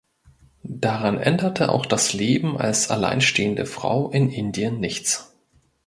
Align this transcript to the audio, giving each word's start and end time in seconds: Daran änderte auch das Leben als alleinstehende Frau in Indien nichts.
Daran 0.63 1.19
änderte 1.19 1.69
auch 1.71 1.85
das 1.85 2.13
Leben 2.13 2.57
als 2.57 2.89
alleinstehende 2.89 3.67
Frau 3.67 4.09
in 4.09 4.31
Indien 4.31 4.79
nichts. 4.79 5.31